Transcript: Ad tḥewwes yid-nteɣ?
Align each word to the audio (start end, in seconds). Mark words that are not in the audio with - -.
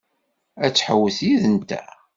Ad 0.65 0.71
tḥewwes 0.73 1.17
yid-nteɣ? 1.27 1.89